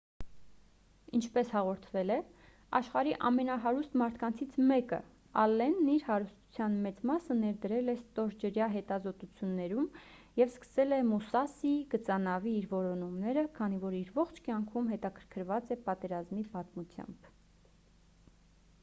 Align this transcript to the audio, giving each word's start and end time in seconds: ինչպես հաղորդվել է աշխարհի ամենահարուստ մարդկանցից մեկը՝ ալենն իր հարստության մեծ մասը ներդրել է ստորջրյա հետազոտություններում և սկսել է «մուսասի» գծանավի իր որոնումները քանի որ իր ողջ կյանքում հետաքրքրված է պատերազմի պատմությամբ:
ինչպես 1.17 1.49
հաղորդվել 1.55 2.11
է 2.13 2.15
աշխարհի 2.77 3.11
ամենահարուստ 3.29 3.97
մարդկանցից 4.01 4.55
մեկը՝ 4.71 4.97
ալենն 5.41 5.91
իր 5.95 6.05
հարստության 6.07 6.79
մեծ 6.85 7.03
մասը 7.09 7.37
ներդրել 7.41 7.93
է 7.93 7.93
ստորջրյա 7.99 8.69
հետազոտություններում 8.77 9.85
և 10.41 10.51
սկսել 10.55 10.95
է 10.97 10.99
«մուսասի» 11.11 11.73
գծանավի 11.93 12.53
իր 12.61 12.65
որոնումները 12.73 13.43
քանի 13.59 13.81
որ 13.85 13.99
իր 13.99 14.09
ողջ 14.17 14.39
կյանքում 14.49 14.89
հետաքրքրված 14.95 15.69
է 15.77 15.77
պատերազմի 15.91 16.47
պատմությամբ: 16.57 17.31